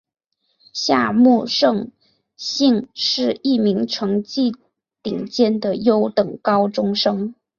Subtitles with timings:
[0.73, 1.91] 夏木胜
[2.35, 4.55] 幸是一名成绩
[5.03, 7.35] 顶尖的优等高中生。